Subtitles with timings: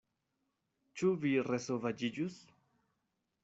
[1.01, 2.41] Ĉu vi resovaĝiĝus?